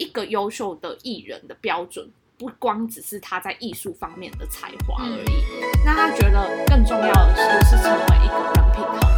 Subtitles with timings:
[0.00, 2.08] 一个优秀的艺人的标准，
[2.38, 5.44] 不光只是他在艺术方面的才华而已。
[5.84, 9.10] 那他觉得更重要的是，是成为一个人品好。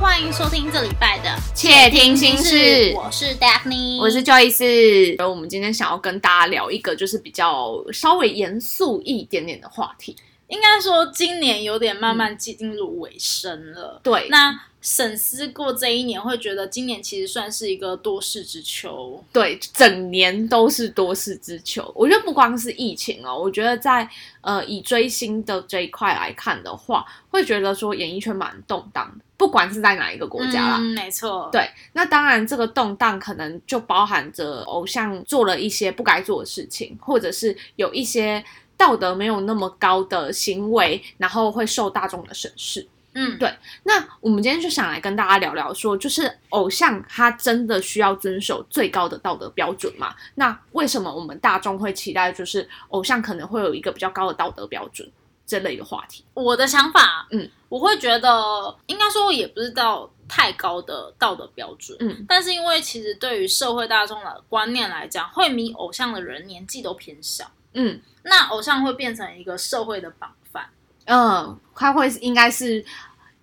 [0.00, 2.56] 欢迎收听这礼拜的《窃听心事》，
[2.94, 5.16] 我是 Daphne，我是 Joyce。
[5.18, 10.16] 而我们今天想要跟大家聊一个，就是比较稍微严肃一点点的话题。
[10.50, 14.00] 应该说今年有点慢慢进入尾声了。
[14.02, 19.22] 对，那审思过这一年，会觉得今年其实算是一个多事之秋。
[19.32, 21.90] 对，整年都是多事之秋。
[21.94, 24.08] 我觉得不光是疫情哦，我觉得在
[24.40, 30.76] 呃以追星的这一块来看的话，会觉得说演艺圈蛮动荡的，不管是在哪一个国家啦。
[30.78, 31.48] 嗯，没错。
[31.52, 38.42] 对，那当然，这个动荡可能就包含着偶像做了一些不该做的事情，或者是有一些
[38.80, 42.88] 道德没有那么高的行为，然后会受大众的审视。
[43.12, 50.14] 嗯，对那我们今天就想来跟大家聊聊说，就是偶像他真的需要遵守最高的道德标准吗？
[50.36, 55.06] 那为什么我们大众会期待，就是偶像可能会有一个比较高的道德标准
[55.44, 56.24] 这类的话题？
[56.32, 70.68] 我的想法，嗯，我会觉得应该说也不是到太高的道德标准，嗯，但是因为其实对于社会大众的观念来讲，会迷偶像的人年纪都偏小，嗯那偶像会变成一个社会的榜范。
[71.06, 72.84] 嗯，他会应该是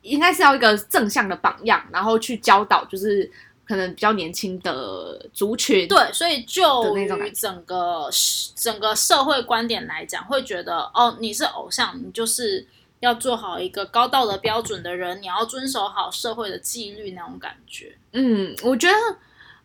[0.01, 3.29] 应该是要一个正向的榜样，然后去教导，就是
[3.65, 5.87] 可能比较年轻的族群。
[5.87, 8.09] 对，所以就于整个
[8.55, 12.65] 整个社会观点来讲，会觉得哦，你是偶像，你就是
[12.99, 17.97] 要做好一个高道德标准的人，你要遵守好社会的纪律那种感觉。
[18.13, 19.17] 嗯，我觉得，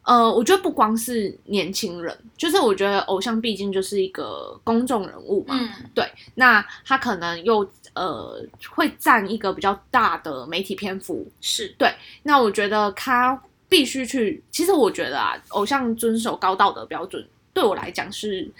[0.04, 18.50] 呃，我觉得不光是年轻人，就是我觉得偶像毕竟就是一个公众人物嘛，嗯，对，那他可能又呃会占一个比较大的媒体篇幅，是对那我觉得他必须去，其实我觉得啊，偶像遵守高道德标准，对我来讲是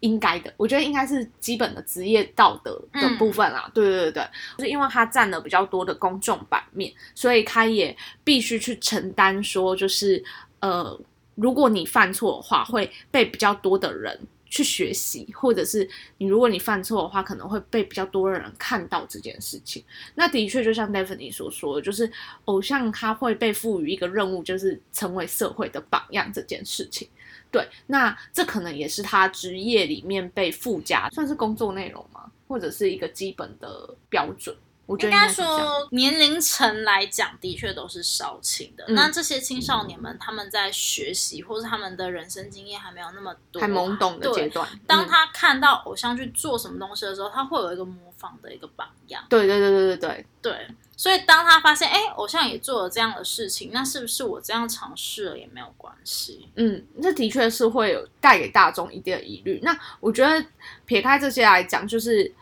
[0.00, 0.52] 应该的。
[0.56, 3.70] 我觉得应该是基本的职业道德的部分啦。
[3.72, 10.22] 对对对对，就是因为他占了比较多的公众版面，所以他也必须去承担说，就是
[10.60, 11.00] 呃，
[11.34, 14.18] 如果你犯错的话，会被比较多的人。
[14.48, 15.86] 去学习，或者是
[16.18, 19.84] 你，如果你犯错的话，可能会被比较多的人看到这件事情。
[20.14, 22.10] 那的确，就像 Daphne 所说的，就是
[22.44, 27.08] 偶像他会被赋予一个任务，就是成为社会的榜样这件事情。
[27.50, 32.30] 对，那这可能也是他职业里面被附加，算是工作内容吗？
[32.46, 34.56] 或者是一个基本的标准？
[34.86, 38.84] 我觉应该说年龄层来讲，的确都是少青的。
[38.86, 44.48] 嗯那这些青少年们，他们在学习或是他们的人生经验还没有那么多，还懵懂的阶。
[44.48, 44.68] 段。
[44.72, 49.24] 嗯当他看到偶像去做什么东西的时候，他会有一个模仿的一个榜样。
[49.28, 56.48] 对对对对对对，对，所以当他发现，哎，偶像也做了这样的事情，那是不是我这样尝试了也没有关系？
[56.54, 59.58] 嗯，这的确是会有带给大众一定的疑虑。
[59.62, 60.46] 那我觉得
[60.84, 62.32] 撇开这些来讲，就是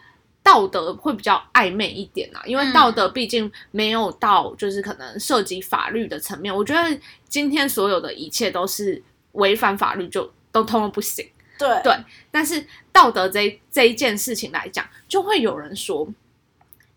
[0.44, 6.55] 道德会比较暧昧一点啊，因为嗯道德毕竟没有到就是可能涉及法律的层面。
[6.55, 11.27] 我觉得今天所有的一切都是违反法律就都通通不行。
[11.59, 11.97] 对对
[12.31, 12.62] 但是
[12.93, 16.06] 道德这一这一件事情来讲，就会有人说：“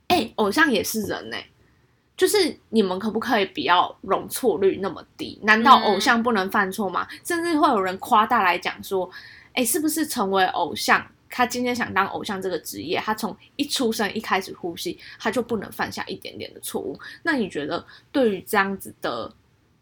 [0.09, 1.37] 哎、偶像也是人呢、
[2.17, 5.39] 就是你们可不可以不要容错率那么低？
[5.43, 7.07] 难道嗯偶像不能犯错吗？
[7.23, 9.09] 甚至会有人夸大来讲说
[9.53, 11.05] ：“哎、是不是成为偶像？
[11.29, 16.97] 他今天想当偶像这个职业，他从一出生一开始呼吸，他就不能犯下一点点的错误？
[17.23, 19.33] 那你觉得对于这样子的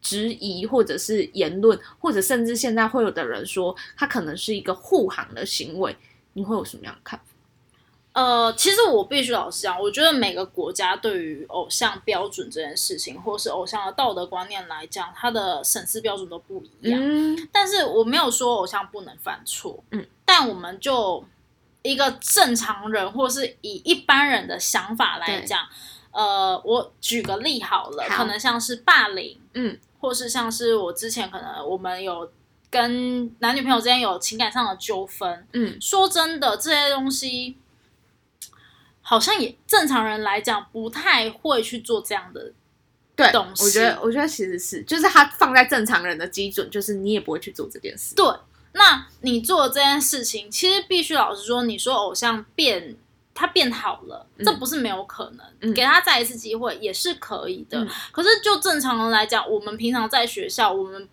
[0.02, 5.96] 质疑，或者是言论，或者甚至现在会有的人说他可能是一个护航的行为，
[6.34, 7.26] 你会有什么样的看法？
[8.14, 16.98] 呃，其实我必须老实讲，我觉得每个国家对于偶像标准这件事情，或是偶像的道德观念来讲，它的审视标准都不一样。
[17.04, 21.26] 嗯但是我没有说偶像不能犯错，嗯，但我们就
[21.86, 25.60] 一个正常人，或是以一般人的想法来讲，
[26.12, 28.18] 呃，我举个例好了，好。
[28.18, 32.32] 可能像是霸凌，嗯，或是像是我之前可能我们有
[32.72, 35.78] 跟男女朋友之间有情感上的纠纷，嗯。
[35.80, 37.56] 说真的，这些东西
[39.02, 42.52] 好像也正常人来讲不太会去做这样的。
[43.16, 43.64] 对，东西。
[43.64, 48.14] 我觉得我觉得其实是，就是他放在正常人的基准，就是你也不会去做这件事。
[48.16, 48.26] 对，
[48.78, 52.98] 那你做这件事情，其实必须老实说，你说偶像变
[53.34, 57.80] 他变好了，嗯这不是没有可能，嗯给他再一次机会也是可以的。
[57.80, 61.08] 嗯可是就正常人来讲，我们平常在学校，我们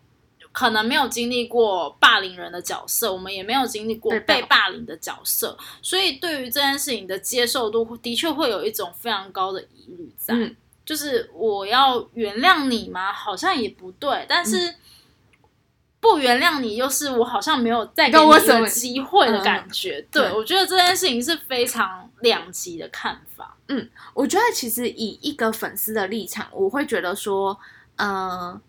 [0.50, 10.34] 可能没有经历过霸凌人的角色，我们也没有经历过被霸被霸凌的角色，所以对于这件事情的接受度，的确会有一种非常高的疑虑在。
[10.34, 10.54] 嗯，
[10.84, 13.12] 就是我要原谅你吗？
[13.12, 14.74] 好像也不对，但是
[16.02, 20.04] 不原谅你又是我好像没有再给你一个机会的感觉。
[20.10, 23.56] 对我觉得这件事情是非常两极的看法。
[23.68, 27.56] 嗯，我觉得其实以一个粉丝的立场，我会觉得说，
[27.94, 28.60] 呃，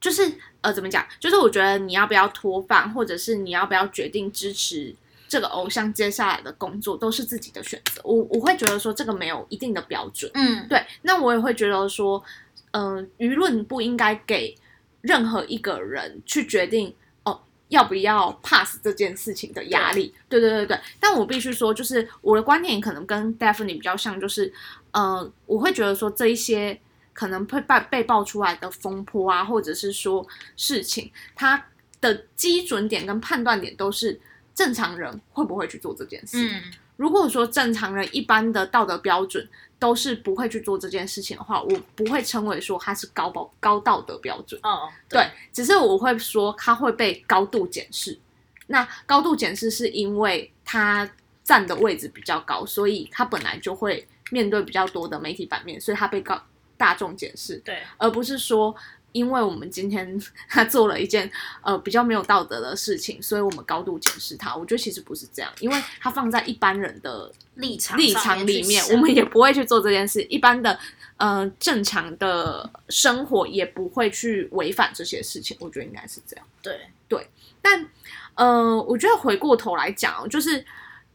[0.00, 1.04] 就是呃，怎么讲？
[1.18, 4.94] 就是我觉得你要不要脱饭，或者是你要不要决定支持
[5.26, 8.00] 这个偶像接下来的工作，都是自己的选择。
[8.04, 10.30] 我我会觉得说，这个没有一定的标准。
[10.34, 10.80] 嗯，对。
[11.02, 12.22] 那我也会觉得说，
[12.70, 14.56] 嗯，舆论不应该给。
[15.00, 20.80] 任何一个人去决定哦要不要 pass 这件事情的压力，对对对对。
[20.98, 24.52] 但我必须说，就是我的观点可能跟 Daphne 比较像，就是
[24.90, 26.78] 呃，我会觉得说这一些
[27.12, 31.66] 可能会被被爆出来的风波啊，或者是说事情，它
[32.00, 34.20] 的基准点跟判断点都是
[34.54, 36.38] 正常人会不会去做这件事。
[36.38, 36.62] 嗯，
[36.96, 39.48] 如果说正常人一般的道德标准。
[39.78, 44.60] 都是不会去做这件事情的话，我不会称为说他是高保高道德标准。
[44.62, 48.18] 哦，对，只是我会说他会被高度检视。
[48.66, 51.08] 那高度检视是因为他
[51.44, 56.42] 站的位置比较高，所以他本来就会面对比较多的媒体版面，所以他被高
[56.76, 57.56] 大众检视。
[57.64, 58.74] 对，而不是说。
[59.12, 61.30] 因为我们今天他做了一件
[61.62, 64.54] 呃比较没有道德的事情，所以我们高度检视他。
[64.54, 70.22] 我觉得其实不是这样，因为他放在一般人的立场立场里面，我们也不会去做这件事。
[70.24, 70.78] 一般的
[71.16, 75.56] 呃正常的生活也不会去违反这些事情。
[75.60, 76.46] 我觉得应该是这样。
[76.62, 76.78] 对
[77.08, 77.28] 对，
[77.62, 77.88] 但
[78.34, 80.64] 呃，我觉得回过头来讲，就是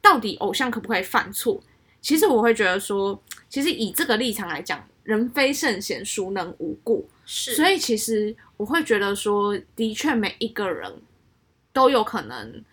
[0.01, 1.61] 到底偶像可不可以犯错？
[2.01, 3.17] 其实我会觉得说，
[3.47, 7.01] 其实以这个立场来讲，人非圣贤，孰能无过？
[7.25, 10.91] 是，所以其实我会觉得说，的确每一个人
[11.71, 12.63] 都有可能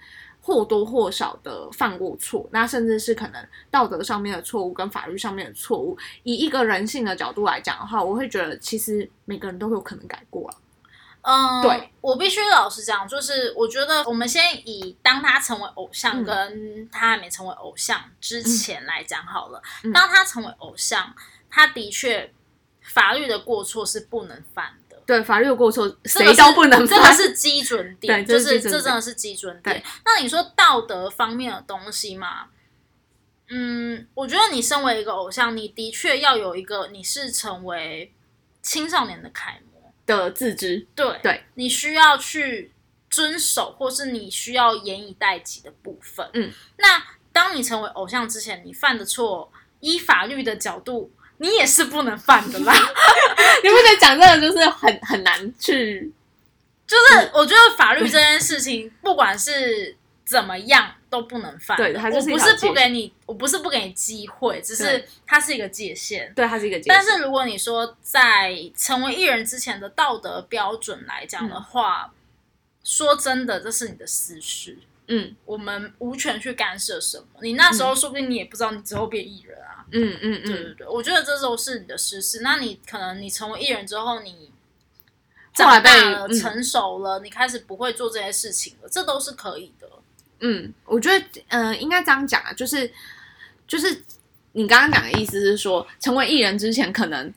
[0.41, 5.97] 或多或少的犯过错，那甚至是可能道德上面的错误跟法律上面的错误。
[6.23, 10.57] 以一个人性的角度来讲的话，我会觉得其实每个人都有可能改过了。
[11.23, 19.63] 嗯，对我必须老实讲，就是我觉得我们先以当他成为偶像跟他还没成为偶像之前来讲好了。
[19.93, 21.15] 当他成为偶像，
[21.51, 22.33] 他的确。
[22.83, 29.81] 法律的过错是不能犯的，对，法律的过错谁都不能犯，这个是基准点，就是这真的是基准点。
[30.05, 32.47] 那你说道德方面的东西嘛？
[33.49, 38.13] 嗯，我觉得你身为一个偶像，你的确要有一个你是成为
[38.63, 42.73] 青少年的楷模的自知，对对，你需要去
[43.11, 46.29] 遵守，或是你需要严以待己的部分。
[46.33, 51.13] 嗯，那当你成为偶像之前，你犯的错，依法律的角度。
[51.41, 52.73] 你也是不能犯的啦，
[53.65, 56.13] 你不觉得讲这个就是很很难去？
[56.87, 61.77] 就是我觉得法律这件事情，不管是怎么样都不能犯。
[61.79, 66.31] 对，我不是不给你，我不是不给你机会，只是它是一个界限。
[66.35, 66.95] 对，它是一个界限。
[66.95, 72.13] 但是如果你说在成为艺人之前的道德标准来讲的话，
[72.85, 74.77] 说真的，这是你的私事。
[75.13, 77.25] 嗯，我们无权去干涉什么。
[77.43, 79.85] 你那时候说不定你也不知道你之后变艺人啊。
[79.91, 82.43] 嗯嗯嗯，对对对，我觉得这都是你的私事。
[82.43, 84.53] 那你可能你成为艺人之后，你
[85.53, 89.89] 长大了、成熟了，你开始不会做这些事情了，这都是可以的。
[90.39, 92.89] 嗯，我觉得，嗯，应该这样讲啊，就是
[93.67, 94.05] 就是
[94.53, 97.35] 你刚刚讲的意思是说，成为艺人之前，可能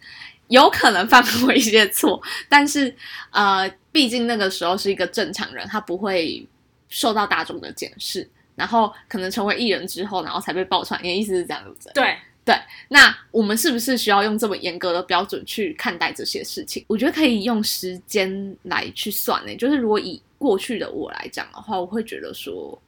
[0.48, 2.96] 有可能犯过一些错，但是
[3.31, 6.48] 呃，毕竟那个时候是一个正常人，他不会
[6.93, 8.29] 受到大众的检视。
[8.55, 11.00] 然后可能成为艺人之后，然后才被爆出来。
[11.01, 11.89] 你的意思是这样子？
[11.95, 12.55] 对对。
[12.89, 16.85] 那我们是不是需要用这么严格的标准去看待这些事情？
[16.88, 19.55] 我觉得可以用时间来去算呢。
[19.55, 22.79] 就是如果以过去的我来讲的话，我会觉得说，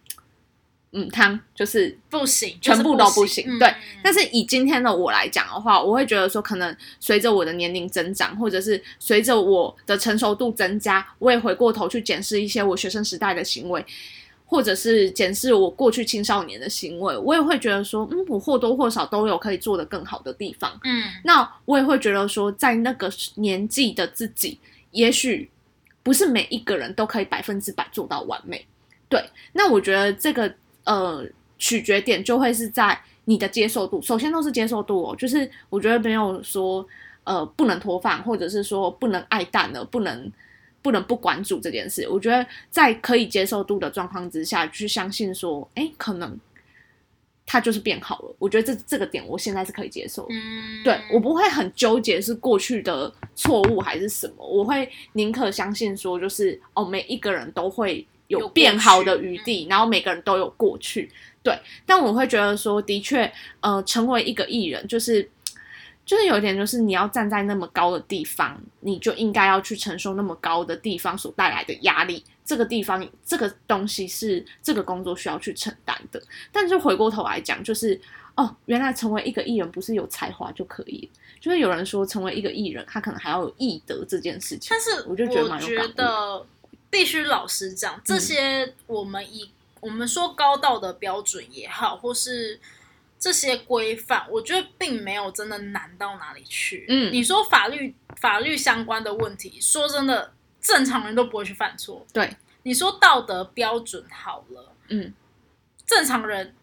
[0.95, 3.59] 嗯，汤就是不行，全部都不行。
[3.59, 3.71] 对。
[4.01, 13.85] 但是以今天的我来讲的话，我会觉得说，可能随着我的年龄增长，或者是随着我的成熟度增加，我也回过头去检视一些我学生时代的行为。
[14.47, 20.79] 或者是检视我过去青少年的行为，我也会觉得说，嗯，我或多或少都有可以做的更好的地方。
[20.83, 24.59] 嗯，那我也会觉得说，在那个年纪的自己，
[24.91, 25.49] 也许
[26.03, 28.63] 不是每一个人都可以百分之百做到完美。
[29.09, 29.19] 对，
[29.53, 30.53] 那我觉得这个
[30.85, 31.23] 呃
[31.59, 36.87] 取决点就会是在你的接受度，首先都是接受度哦，就是我觉得没有说
[37.25, 40.31] 呃不能脱饭，或者是说不能爱淡了，不能。
[40.85, 42.07] 不能不关注这件事。
[42.07, 46.39] 我觉得在可以接受度的状况之下，去相信说，哎，可能
[47.43, 48.35] 他就是变好了。
[48.37, 50.27] 我觉得这这个点，我现在是可以接受。
[50.29, 61.11] 嗯，对我不会很纠结是过去的错误还是什么，我会宁可相信说，就是哦，每一个人都会有变好的余地，然后每个人都有过去。
[61.43, 65.29] 对，但我会觉得说，的确，呃，成为一个艺人，就是
[66.05, 72.23] 就是有一点就是你要站在那么高的地方，你就应该要去承受那么高的地方所带来的压力。
[72.43, 76.21] 这个地方这个东西是这个工作需要去承担的。
[76.51, 77.99] 但是回过头来讲，就是
[78.35, 84.67] 哦，原来成为一个艺人不是有才华就可以，就是有人说成为一个艺人，他可能还要有艺德这件事情。
[84.69, 86.45] 但是我就觉得蛮有感得
[86.95, 92.61] 必须老实讲，这些我们以我们说高道德标准也好，或是。
[93.17, 96.85] 这些规范，我觉得并没有真的难到哪里去。
[96.89, 102.05] 嗯，你说法律法律相关的问题，说真的，正常人都不会去犯错。
[102.13, 105.11] 对，你说道德标准好了，嗯，
[105.87, 106.53] 正常人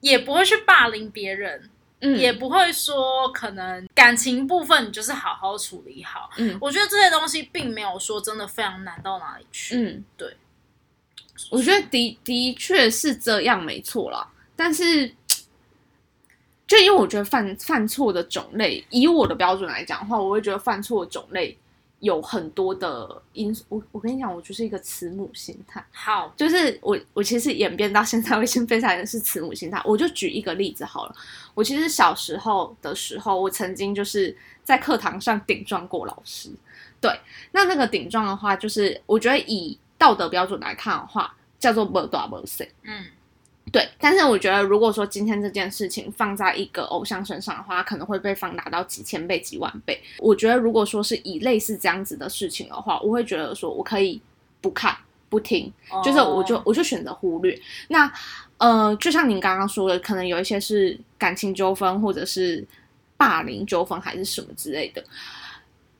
[0.00, 6.30] 也不会去霸凌别人，嗯，也不会说可能感情部分你就是好好处理好。
[6.36, 9.76] 嗯，我觉得这些东西并没有说真的非常难到哪里去。
[9.76, 10.36] 嗯，对，
[11.50, 15.14] 我觉得的的确是这样，没错啦，但是。
[16.66, 21.56] 就因为我觉得犯犯错的种类，以我的标准来讲的话，我会觉得犯错的种类
[22.00, 23.64] 有很多的因素。
[23.68, 25.84] 我我跟你讲，我就是一个慈母心态。
[25.90, 29.80] 好，就是我我其实演变到现在，我先分享的是慈母心态。
[29.84, 31.14] 我就举一个例子好了。
[31.54, 36.50] 我其实小时候的时候，我曾经就是在课堂上顶撞过老师。
[37.00, 37.10] 对，
[37.52, 42.64] 那那个顶撞的话，就是我觉得以道德标准来看的话，叫做不大不小。
[42.82, 43.04] 嗯。
[43.72, 50.00] 对，但是我觉得，如果说今天这件事情放在一个偶像身上的话，可能会被放大到几千倍、几万倍。
[50.18, 54.20] 我觉得，如果说是以类似这样子的事情的话，我会觉得说我可以
[54.60, 54.96] 不看、
[55.28, 55.72] 不听，
[56.04, 57.58] 就是我就我就选择忽略。
[57.88, 58.10] 那
[58.58, 62.66] 呃，就像您刚刚说的，可能有一些是感情纠纷，或者是
[63.16, 65.04] 霸凌纠纷，还是什么之类的。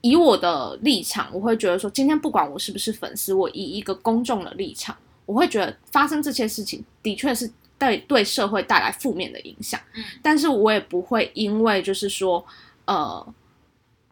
[0.01, 4.97] 以我的立场，我会觉得说，今天不管我是不是粉丝，我以一个公众的立场。
[5.29, 12.43] 我会觉得发生这些事情的确是对对社会带来负面的影响，嗯，但是我也不会因为就是说，
[12.87, 13.35] 呃，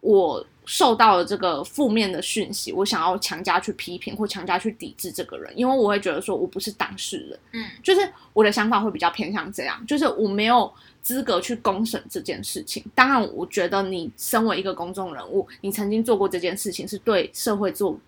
[0.03, 10.71] 我受到了这个负面的讯息，我想要强加去批评或强加去抵制这个人，因为我会觉得说我不是当事人，嗯，就是我的想法会比较偏向这样，就是我没有
[11.01, 12.85] 资格去公审这件事情。
[12.95, 17.99] 当然，我觉得你身为一个公众人物，你曾经做过这件事情，是对社会做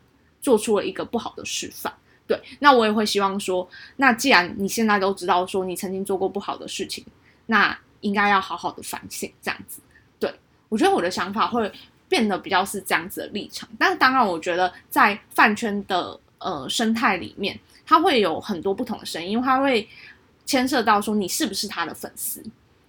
[0.42, 1.90] 做出了一个不好的示范。
[2.28, 3.66] 对，那我也会希望说，
[3.96, 7.02] 那既然你现在都知道说你曾经做过不好的事情，
[7.46, 9.80] 那应该要好好的反省，这样子。
[10.20, 10.30] 对
[10.68, 11.72] 我觉得我的想法会
[12.06, 19.88] 变得比较是这样子的立场，但是当然，我觉得在饭圈的呃生态里面，它会有很多不同的声音，因为它会
[20.44, 22.44] 牵涉到说你是不是他的粉丝，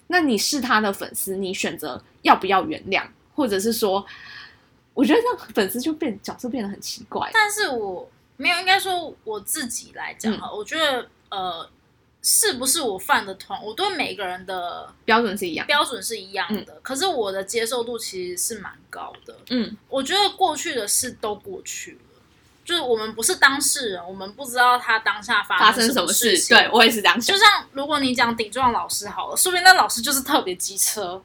[0.08, 4.06] 那你是他的粉丝，你选择要不要原谅，或者是说，
[4.94, 8.06] 我觉得让粉丝就变角色变得很奇怪，但是我。
[8.42, 11.70] 没有，应该说我自己来讲哈，我觉得呃，
[12.22, 16.80] 是不是我犯的团，我对每个人的标准是一样，标准是一样的。
[16.82, 19.36] 可是我的接受度其实是蛮高的。
[19.50, 22.22] 嗯，我觉得过去的事都过去了，
[22.64, 26.56] 就是我们不是当事人，我们不知道他当下发生什么事情。
[26.56, 27.36] 对我也是这样想。
[27.36, 31.22] 就像如果你讲顶撞老师好了，说不定那老师就是特别机车。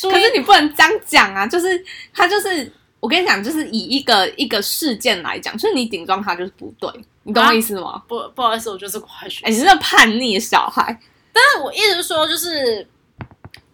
[0.00, 1.84] 可是你不能这样讲啊，就是
[2.14, 2.72] 他就是。
[3.06, 6.90] 我跟你讲，就是以一个一个事件来讲，所以你顶撞他就是不对，
[7.22, 8.02] 你懂我意思吗？
[8.08, 9.52] 不，不好意思，我就是快学生。
[9.52, 11.00] 你是个叛逆的小孩。
[11.32, 12.84] 但是我一直说，就是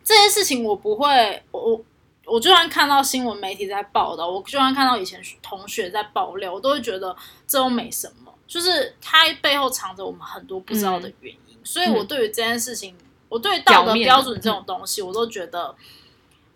[0.04, 1.82] 这件事情，我不会，我
[2.26, 11.56] 我就算看到新闻媒体在报道，我就算看到以前同学在爆料，我都会觉得这都没什么，就是他背后藏着我们很多不知道的原因。
[11.64, 12.94] 所以我对于这件事情，
[13.30, 15.74] 我对道德标准这种东西，我都觉得。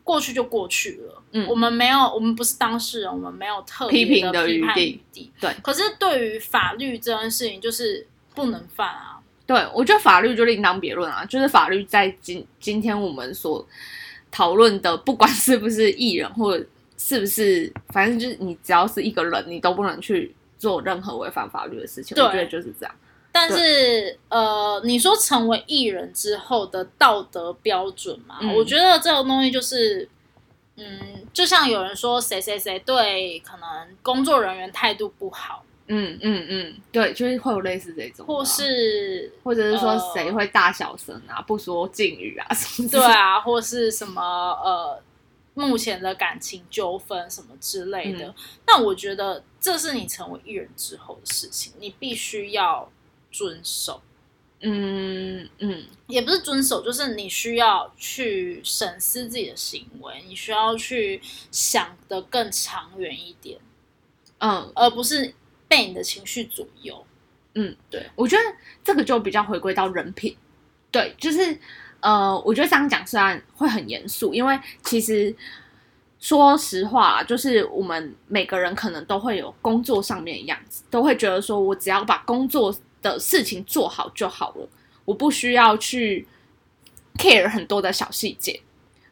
[0.07, 5.53] 过去就过去了，嗯，我们没有，我们不是当事人，我们没有特批评的余地，对。
[5.65, 9.19] 可是对于法律这件事情，就是不能犯啊。
[9.45, 13.67] 对，我觉得法律就另当别论啊，就是法律在今今天我们所
[14.31, 16.65] 讨论的，不管是不是艺人，或者
[16.97, 22.17] 是不是，反正就是你只要是一个人，你都不能去做任何违反法律的事情。
[22.23, 22.95] 我觉得就是这样。
[23.39, 28.39] 但是，呃，你说成为艺人之后的道德标准嘛？
[28.57, 30.09] 我觉得这种东西就是，
[30.77, 33.69] 嗯，就像有人说谁谁谁对可能
[34.03, 44.23] 工作人员态度不好，嗯嗯嗯，对，就是会有类似这种，或是或者是说谁会大小声啊，不说敬语啊什么，对啊，或是什么
[44.65, 45.03] 呃，
[45.53, 48.35] 目前的感情纠纷什么之类的。
[48.67, 52.91] 那我觉得这是你成为艺人之后的事情，你必须要。
[53.37, 54.01] 遵守，
[54.61, 63.59] 嗯嗯，也不是遵守，就是你需要去审视自己的行为，你需要去想的更长远一点，
[64.39, 65.35] 嗯，而不是
[65.69, 67.05] 被你的情绪左右。
[67.55, 68.43] 嗯，对，我觉得
[68.83, 70.35] 这个就比较回归到人品，
[70.91, 71.59] 对，就是
[72.01, 75.37] 呃，我觉得这样讲虽然会很严肃，因为其实
[76.19, 82.75] 说实话，就是我们每个人可能都会有工作上面的样子，都会觉得说我只要把工作
[83.13, 84.69] 的事情做好就好了，
[85.05, 86.27] 我不需要去
[87.17, 88.61] care 很多的小细节，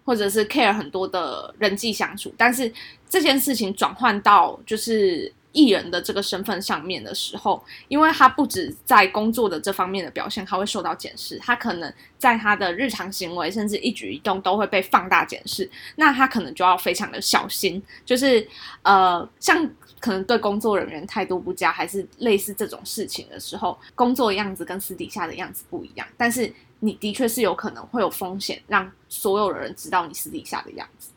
[0.05, 2.35] 或者是 care 很多的人际相处。
[2.37, 2.73] 但是
[3.09, 18.47] 这件事情转换到就是艺人的这个身份上面的时候，因为他不止在工作的这方面的表现，他会受到检视，他可能在他的日常行为甚至一举一动都会被放大检视，那他可能就要非常的小心，就是
[18.83, 19.67] 呃，像
[20.01, 31.09] 可能对工作人员态度不佳，还是类似这种事情的时候，工作的样子跟私底下的样子不一样，但是你的确是有可能会有风险，让所有的人知道你私底下的样子。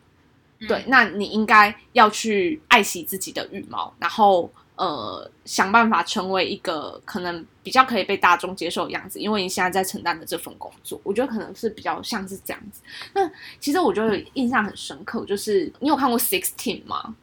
[0.68, 12.82] 对，那你应该要去爱惜自己的羽毛，然后呃想办法成为一个可能比较可以被大众接受的样子，因为你现在在承担的这份工作，我觉得可能是比较像是这样子。
[13.14, 17.16] 那其实我觉得印象很深刻，就是你有看过 Sixteen 吗？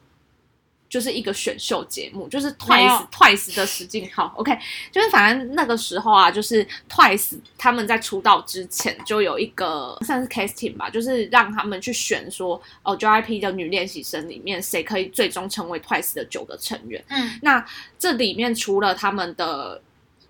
[0.95, 4.33] 就是一个选秀节目，就是 Twice Twice 的实境号。
[4.37, 4.57] OK，
[4.93, 17.03] 就是反正那个时候啊，就是 Twice 他们在出道之前就有一个算是 casting 吧，就是让他们去选说哦 JYP 的女练习生里面谁可以最终成为 Twice 的九个成员。
[17.09, 17.65] 嗯，那
[17.99, 19.81] 这里面除了他们的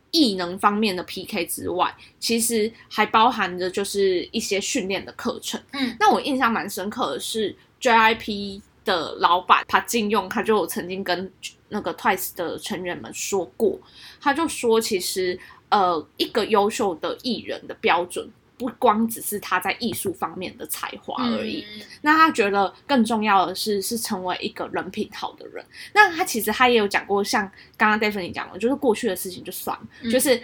[0.10, 5.62] 异能方面的 PK 之外，其实还包含着就是一些训练的课程。
[5.74, 8.62] 嗯，那我印象蛮深刻的是 JYP。
[8.86, 11.30] 的老板他金用，他就曾经跟
[11.68, 13.78] 那个 Twice 的成员们说过，
[14.22, 15.38] 他就说其实
[15.70, 21.66] 呃一个优秀的艺人的标准不光只是他在艺术方面的才华而已，
[22.04, 25.66] 那他觉得更重要的是是成为一个人品好的人。
[25.94, 30.42] 那他其实他也有讲过，像刚刚 Daphne 讲的，就是过去的事情就算了，就是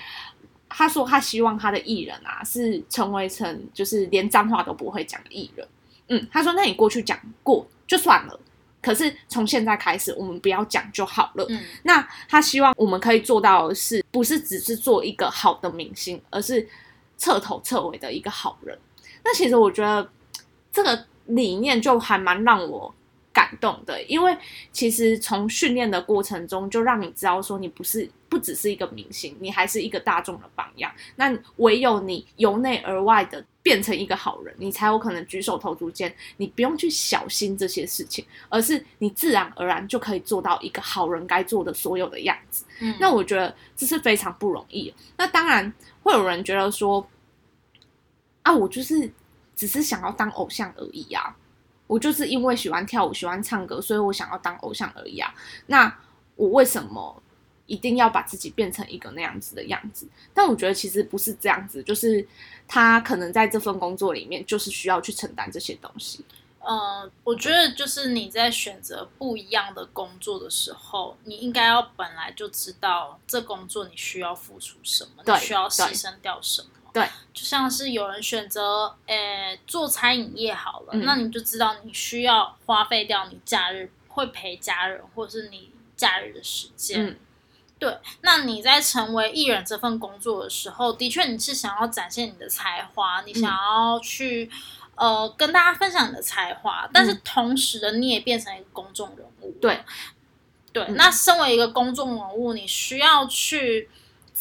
[0.67, 5.65] 他说他希望他的艺人啊是成为成就是连脏话都不会讲的艺人。
[6.11, 7.67] 嗯，他说那你过去讲过。
[7.87, 8.39] 就算了，
[8.81, 11.45] 可是从现在开始，我们不要讲就好了。
[11.49, 16.65] 嗯，那他希望我们可以做到的是，不是只是做一个好的明星，而是
[17.17, 18.79] 彻头彻尾的一个好人。
[19.25, 20.09] 那其实我觉得
[20.71, 22.95] 这个理念就还蛮让我
[23.33, 24.37] 感动的，因为
[24.71, 30.91] 其实从训练的过程中，就让你知道说，你不是不只是一个明星，你还是一个大众的榜样。
[31.17, 33.45] 那唯有你由内而外的。
[33.63, 42.65] 变成一个好人，你才有可能举手投足间，你不用去小心这些事情，而是你自然而然就可以做到一个好人该做的所有的样子。
[42.79, 44.91] 嗯，那我觉得这是非常不容易。
[45.15, 47.07] 那当然会有人觉得说，
[48.41, 49.13] 啊，我就是
[49.55, 51.37] 只是想要当偶像而已啊，
[51.85, 55.31] 我就是因为喜欢跳舞、喜欢唱歌，所以我想要当偶像而已啊。
[55.67, 55.95] 那
[56.35, 57.21] 我为什么？
[57.71, 62.27] 一定要把自己变成一个那样子的样子，但我觉得其实不是这样子，就是
[62.67, 66.25] 他可能在这份工作里面就是需要去承担这些东西。
[66.59, 76.67] 呃，我觉得就是你在选择不一样的工作的时候，你应该要本来就知道这工作你需要付出什么，你需要牺牲掉什么。
[76.93, 87.17] 对，就像是有人选择诶做餐饮业好了，那你就知道你需要花费掉你假日会陪家人，或是你假日的时间。
[87.81, 94.47] 对，那你在成为艺人这份工作的时候，的确你是想要展现你的才华，你想要去
[94.93, 99.51] 呃跟大家分享你的才华，但是同时的你也变成一个公众人物。
[99.59, 99.83] 对，
[100.71, 103.89] 对，那身为一个公众人物，你需要去。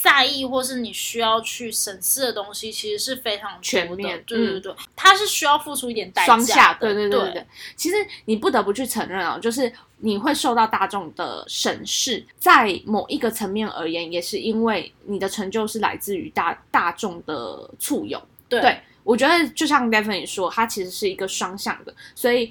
[0.03, 4.23] 在意或是你需要去审视的东西，其实是非常全面。
[4.27, 6.79] 对对对，它是需要付出一点代价的。
[6.81, 18.19] 对对对对，其实你不得不去承认哦，就是你会受到大众的审视，在某一个层面而言，也是因为你的成就是来自于大大众的簇拥。
[18.49, 22.51] 对，我觉得就像 Devin 说，它其实是一个双向的，所以。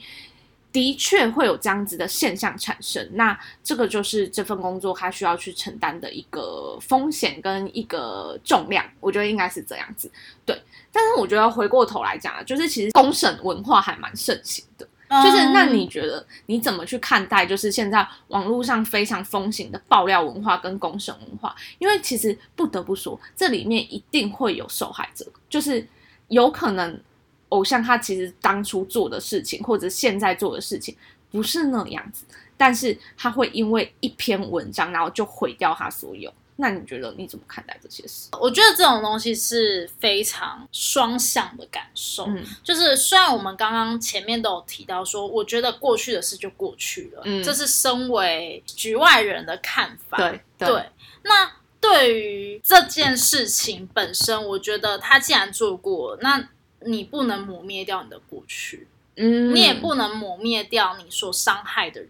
[0.72, 10.12] 的确会有这样子的现象产生，那这个就是这份工作它需要去承担的一个风险跟一个重量，我觉得应该是这样子。
[10.46, 10.56] 对，
[10.92, 14.88] 但是我觉得回过头来讲啊，就是其实公审文化还蛮盛行的，
[15.24, 21.56] 就是那你觉得你怎么去看待，就是现在网络上非常风行的爆料文化跟公审文化？
[21.80, 25.88] 因为其实不得不说，这里面一定会有受害者，就是
[26.28, 27.02] 有可能。
[27.50, 30.96] 偶像他其实当初做的事情，或者现在做的事情，
[31.32, 32.26] 不是那样子，
[32.58, 36.34] 但是他会因为一篇文章，然后就毁掉他所有。
[36.62, 38.28] 那你觉得你怎么看待这些事？
[38.38, 42.26] 我觉得这种东西是非常双向的感受。
[42.26, 50.18] 嗯，就是虽然我们刚刚前面都有提到说，我觉得过去的事就过去了，嗯，这是身为局外人的看法。
[50.18, 50.90] 对对，
[51.24, 56.50] 那对于这件事情本身，我觉得他既然做过，那
[56.86, 62.10] 你不能抹灭掉你的过去，嗯，你也不能抹灭掉你所伤害的人。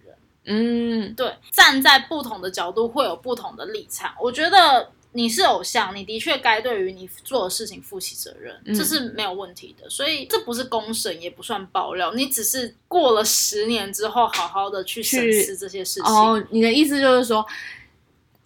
[0.51, 4.15] 嗯对，站在不同的角度会有不同的立场。
[4.19, 9.87] 我觉得你是偶像，你的确该对于你做的事情负起责任，嗯这是没有问题的。
[9.89, 16.11] 所以这不是公审，也不算爆料，你只是过了十年之后，好好的去审视这些事情。
[16.11, 17.45] 哦，你的意思就是说，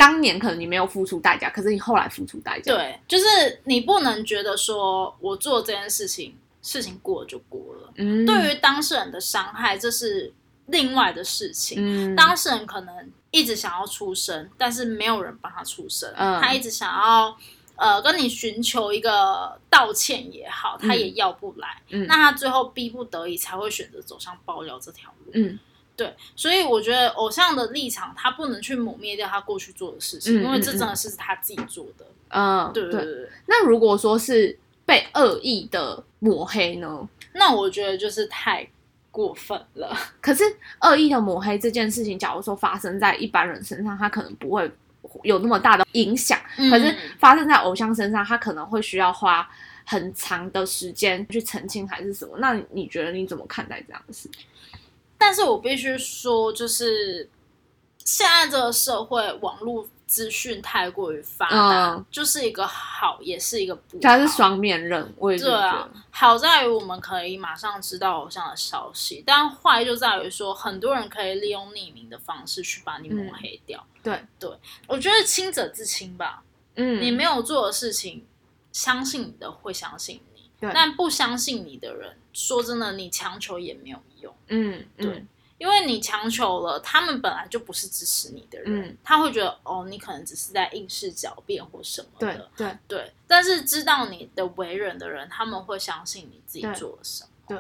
[0.04, 3.24] 当年可能你没有付出代价，可是你后来付出代价。，对，就是
[3.64, 7.90] 你不能觉得说我做这件事情，事情过了就过了。
[7.96, 10.34] 嗯，对于当事人的伤害，这是
[10.66, 11.78] 另外的事情。
[11.80, 16.12] 嗯，当事人可能一直想要出声，但是没有人帮他出声。
[16.18, 17.38] 嗯他一直想要
[17.78, 21.82] 呃跟你寻求一个道歉也好，他也要不来。
[21.92, 25.32] 嗯那他最后逼不得已才会选择走上爆料这条路。
[25.34, 25.58] 嗯
[25.96, 32.06] 对，所以我觉得偶像的立场，他不能去抹灭掉他过去做的事情，嗯因为这嗯真的是他自己做的。
[32.30, 33.30] 嗯，对对对对。
[33.46, 37.08] 那如果说是被恶意的抹黑呢？
[37.34, 38.68] 那我觉得就是太
[39.12, 39.96] 过分了。
[40.20, 40.44] 可是
[40.82, 44.70] 恶意的抹黑这件事情，假如说发生在一般人身上，他可能不会
[45.22, 46.40] 有那么大的影响。
[46.58, 49.48] 嗯可是发生在偶像身上，他可能会需要花
[49.86, 52.34] 很长的时间去澄清还是什么？
[52.40, 54.28] 那你觉得你怎么看待这样的事？
[55.26, 57.30] 但是我必须说，就是
[58.04, 64.02] 现在这个社会网络资讯太过于发达，嗯就是一个好，也是一个不好。
[64.02, 73.82] 它是双面刃，我也是觉对啊得，，好在于我们可以马上知道偶像的消息，但坏就在于说，很多人可以利用匿名的方式去把你抹黑掉。
[74.04, 74.52] 对对，
[74.88, 76.44] 我觉得清者自清吧，
[76.76, 78.26] 嗯，你没有做的事情，
[78.74, 80.33] 相信你的会相信你，
[80.64, 80.72] 对。
[80.74, 84.34] 但不相信你的人，说真的，你强求也没有用。
[84.48, 85.08] 嗯对。
[85.08, 85.28] 嗯。
[85.60, 88.98] 因为你强求了，他们本来就不是支持你的人，嗯。
[89.04, 93.14] 他会觉得哦，你可能只是在应试狡辩或什么的，对对。
[93.28, 97.30] 但是知道你的为人的人，他们会相信你自己做了什么。
[97.48, 97.58] 对。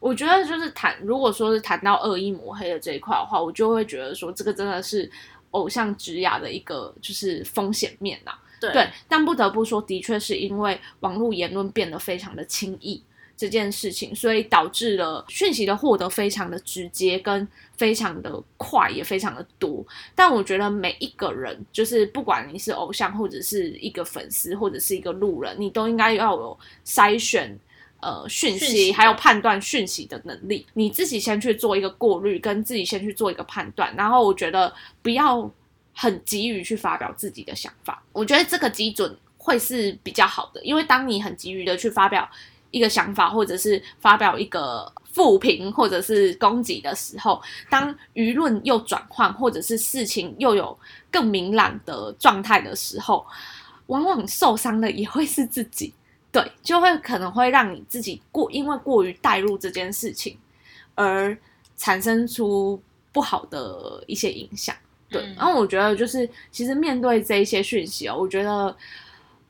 [0.00, 5.10] 我觉得就是谈，如果说是谈到恶意抹黑的这一块的话，我就会觉得说这个真的是
[5.52, 13.02] 偶像职涯的一个就是风险面呐、对对，但不得不说，的确是因为网络言论变得非常的轻易
[13.36, 19.84] 这件事情，所以导致了讯息的获得非常的直接，跟非常的快，也非常的多。
[20.14, 27.58] 但我觉得每一个人，就是不管你是偶像，或者是一个粉丝，或者是一个路人，你都应该要有筛选。
[28.00, 35.50] 呃，讯息讯息还有判断讯息的能力，你自己先去做一个过滤，跟自己先去做一个判断，然后我觉得不要
[36.00, 42.30] 很急于去发表自己的想法，我觉得这个基准会是比较好的，因为当你很急于的去发表
[42.70, 50.78] 一个想法，或者是发表一个负评或者是攻击的时候，当舆论又转换，或者是事情又有
[51.10, 53.26] 更明朗的状态的时候，
[53.86, 55.92] 往往受伤的也会是自己。
[56.30, 60.38] 对，就会可能会让你自己过，因为过于带入这件事情，
[60.94, 61.36] 而
[61.76, 62.80] 产生出
[63.10, 64.76] 不好的一些影响。
[65.10, 68.74] 对，嗯然后我觉得就是，其实面对这一些讯息哦，我觉得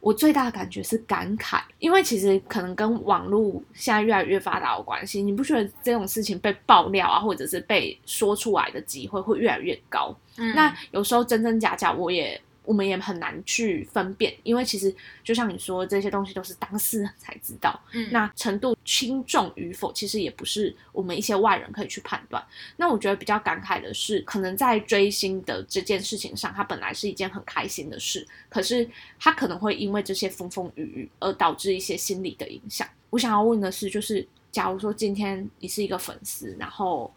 [0.00, 5.20] 我最大的感觉是感慨，因为其实可能跟网络现在越来越发达有关系。
[5.22, 10.16] 你不觉得这种事情被爆料啊，或者是被说出来的机会会越来越高？
[10.36, 17.80] 嗯那有时候真真假假，我也我们也很难去分辨，因为其实就像你说，这些东西都是当事人才知道。
[17.94, 22.44] 嗯那程度轻重与否，其实也不是我们一些外人可以去判断。
[22.76, 28.86] 那我觉得比较感慨的是，可能在追星的这件事情上，它本来是一件很开心的事，可是
[29.18, 32.86] 它可能会因为这些风风雨雨而导致一些心理的影响。
[33.08, 37.10] 我想要问的是，就是假如说今天你是一个粉丝，然后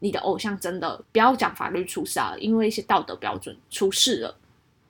[0.00, 4.36] 你的偶像真的不要讲法律出事啊，因为一些道德标准出事了。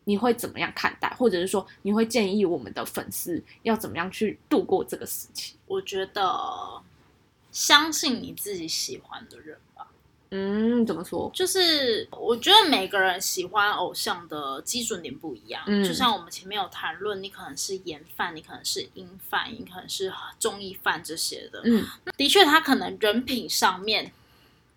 [0.08, 5.54] 你会怎么样看待，或者是说你会建议我们的粉丝要怎么样去度过这个时期？
[5.66, 6.80] 我觉得
[7.50, 9.88] 相信你自己喜欢的人吧。
[10.30, 11.28] 嗯，怎么说？
[11.34, 21.84] 就是我觉得每个人喜欢偶像的基准点不一样，嗯就像我们前面有谈论，你可能是颜范，你可能是音范，你可能是综艺范这些的，嗯
[22.16, 24.12] 的确他可能人品上面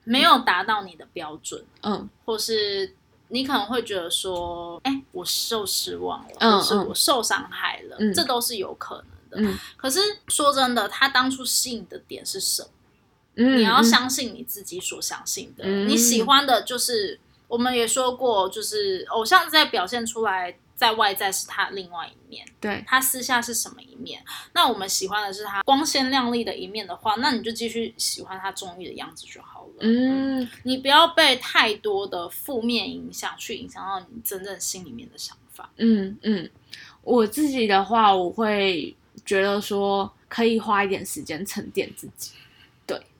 [0.04, 2.96] 没有达到你的标准，嗯或是
[3.30, 8.96] 你可能会觉得说，哎、我受失望了，嗯或是我受伤害了，嗯这都是有可
[9.32, 9.50] 能的。
[9.52, 12.70] 嗯可是说真的，他当初吸引的点是什么？
[13.36, 24.24] 嗯，你要嗯相信你自己所相信的，嗯你喜欢的就是我们也说过，就是偶像在表现出来，在外在是他另外一面，对，他私下是什么一面。
[24.54, 29.59] 那我们喜欢的是他光鲜亮丽的一面的话，那你就继续喜欢他综艺的样子就好了。
[29.82, 35.70] 嗯你不要被太多的负面影响去影响到你真正心里面的想法。
[35.78, 36.50] 嗯嗯，
[37.04, 42.32] 我自己的话，我会觉得说可以花一点时间沉淀自己。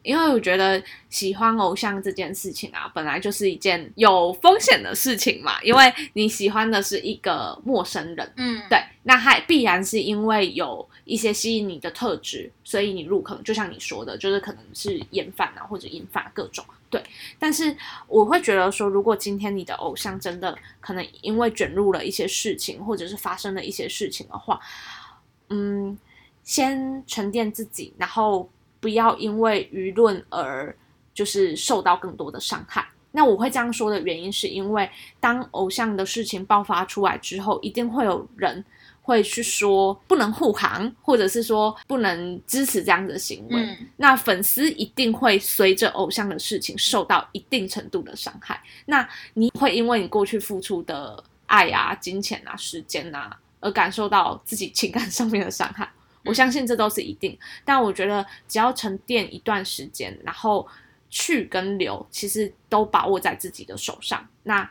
[0.04, 17.04] 对，因为我觉得喜欢偶像这件事情啊，本来就是一件有风险的事情嘛，因为你喜欢的是一个陌生人，嗯，对，那还必然是因为有一些吸引你的特质，所以你入坑，就像你说的，就是可能是厌烦啊或者引发各种对。
[17.38, 17.76] 但是
[18.08, 24.60] 我会觉得说，如果今天你的偶像真的可能因为卷入了一些事情，或者是发生了一些事情的话，
[25.50, 25.98] 嗯，
[26.44, 30.76] 先沉淀自己，然后不要因为舆论而
[31.14, 32.88] 就是受到更多的伤害。
[33.12, 34.90] 那我会这样说的原因，是因为
[35.20, 38.64] 当偶像的事情爆发出来之后，一定会有人
[39.02, 43.62] 会去说不能护航，或者是说不能支持这样的行为。
[43.64, 48.62] 嗯那粉丝一定会随着偶像的事情受到一定程度的伤害。
[48.86, 55.90] 那你会因为你过去付出的爱啊、金钱啊、时间啊，而感受到自己情感上面的伤害。
[56.26, 60.68] 我相信这都是一定，但我觉得只要沉淀一段时间，然后
[61.10, 64.28] 去跟留，其实都把握在自己的手上。
[64.44, 64.70] 那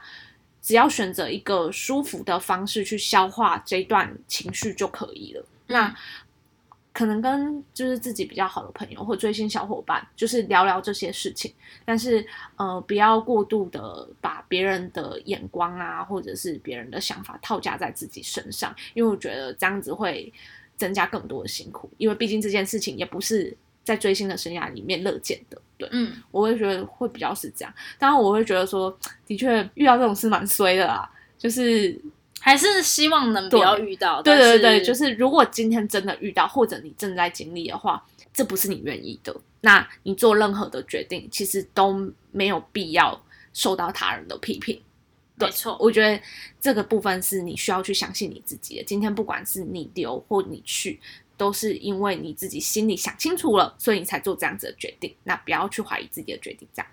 [0.60, 5.44] 只要选择一个舒服的方式去消化这段情绪就可以了。
[5.68, 5.94] 那
[6.92, 20.32] 可能跟就是自己比较好的朋友或追星小伙伴，就是聊聊这些事情，但是呃，不要过度的把别人的眼光啊，或者是别人的想法套加在自己身上，因为我觉得这样子会
[20.78, 25.86] 增加更多的辛苦，因为毕竟这件事情也不是在追星的生涯里面乐见的，对。
[25.92, 27.74] 嗯，我会觉得会比较是这样。
[27.98, 31.10] 当然，我会觉得说，的确遇到这种事蛮衰的啦。
[31.36, 32.00] 就是，
[32.40, 34.22] 还是希望能不要遇到。
[34.22, 43.20] 对对对，但就是如果今天真的遇到，或者你正在经历的话，这不是你愿意的，那你做任何的决定，其实都没有必要
[43.52, 44.80] 受到他人的批评。
[45.46, 46.20] 没错，我觉得
[46.60, 48.84] 这个部分是你需要去相信你自己的。
[48.84, 51.00] 今天不管是你留或你去，
[51.36, 55.14] 都是因为你自己心里想清楚了，所以你才做这样子的决定。
[55.24, 56.90] 那不要去怀疑自己的决定，这样。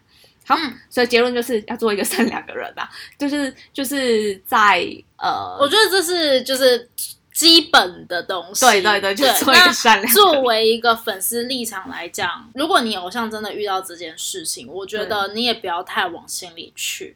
[0.48, 4.86] 好，嗯所以结论就是要做一个善良的人啊，就是就是在
[5.18, 6.88] 呃，我觉得这是就是
[7.34, 8.64] 基本的东西。
[8.64, 10.14] 对对对，就做一那个善良。
[10.14, 17.16] 作为一个粉丝立场来讲，如果你偶像真的遇到这件事情，我觉得你也不要太往心里去。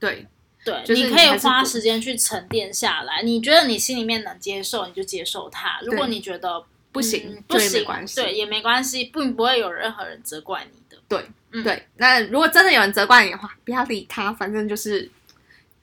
[0.00, 0.26] 对
[0.64, 3.22] 对，就是你可以花时间去沉淀下来。
[3.22, 11.00] 你觉得你心里面能接受，你就接受它；如果你觉得不行嗯不行，就也没关系对，也没关系，并不会有任何人责怪你的。
[11.06, 15.10] 对嗯对，那如果真的有人责怪你的话，不要理他，反正就是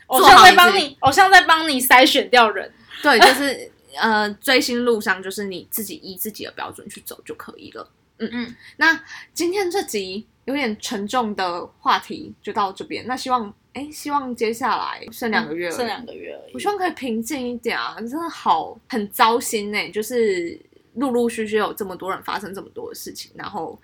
[0.08, 2.72] 偶像在帮你，偶像在帮你筛选掉人。
[3.04, 7.88] 对，就是 呃，追星路上就是你自己依自己的标准去走就可以了。
[8.18, 16.54] 嗯嗯，那今天这集有点沉重的话题就到这边，那希望哎，希望接下来剩两个月了，剩两个月而已。
[16.54, 17.96] 我希望可以平静一点啊！
[18.00, 20.60] 真的好很糟心呢、就是
[20.96, 23.80] 陆陆续续有这么多人发生这么多的事情，然后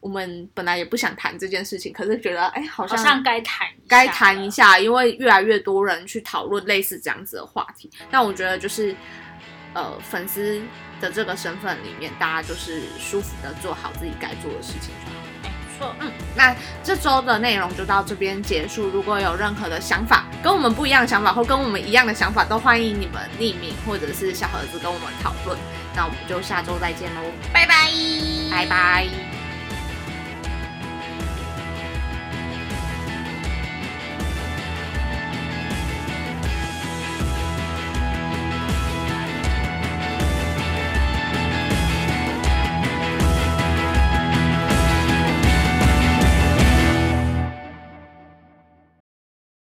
[0.00, 4.50] 我们本来也不想谈这件事情，可是觉得哎，好像好像该谈该谈一。
[4.50, 7.88] 下，因为越来越多人去讨论类似这样子的话题。
[8.10, 8.92] 但我觉得就是，
[9.72, 10.60] 呃，粉丝
[11.00, 15.21] 的这个身份里面，大家就是舒服的做好自己该做的事情就好。
[16.00, 18.88] 嗯，那这周的内容就到这边结束。
[18.88, 25.58] 如果有任何的想法，跟我们不一样的想法，或跟我们一样的想法，都欢迎你们匿名或者是小盒子跟我们讨论。
[25.94, 27.20] 那我们就下周再见喽，
[27.52, 27.90] 拜拜，
[28.50, 29.41] 拜拜。